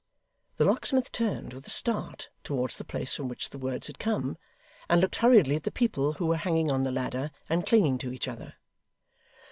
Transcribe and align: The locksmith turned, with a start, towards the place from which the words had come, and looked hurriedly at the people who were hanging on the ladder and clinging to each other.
The 0.57 0.65
locksmith 0.65 1.11
turned, 1.11 1.53
with 1.53 1.67
a 1.67 1.69
start, 1.69 2.29
towards 2.43 2.77
the 2.77 2.83
place 2.83 3.15
from 3.15 3.27
which 3.27 3.51
the 3.51 3.59
words 3.59 3.85
had 3.85 3.99
come, 3.99 4.35
and 4.89 4.99
looked 4.99 5.17
hurriedly 5.17 5.55
at 5.55 5.61
the 5.61 5.69
people 5.69 6.13
who 6.13 6.25
were 6.25 6.37
hanging 6.37 6.71
on 6.71 6.81
the 6.81 6.91
ladder 6.91 7.29
and 7.47 7.67
clinging 7.67 7.99
to 7.99 8.11
each 8.11 8.27
other. 8.27 8.55